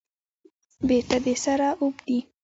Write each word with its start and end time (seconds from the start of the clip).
بیرته 0.87 1.17
د 1.23 1.27
سره 1.43 1.67
اوبدي 1.81 2.19